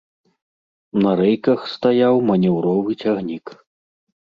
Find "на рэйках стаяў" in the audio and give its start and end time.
1.03-2.15